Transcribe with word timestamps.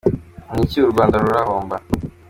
Ni 0.53 0.61
iki 0.65 0.77
u 0.81 0.91
Rwanda 0.93 1.15
rurahomba? 1.23 1.75